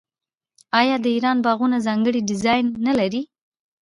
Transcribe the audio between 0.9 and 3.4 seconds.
د ایران باغونه ځانګړی ډیزاین نلري؟